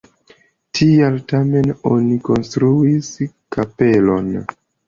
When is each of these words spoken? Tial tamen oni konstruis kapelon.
Tial 0.77 1.19
tamen 1.33 1.69
oni 1.91 2.17
konstruis 2.31 3.13
kapelon. 3.57 4.37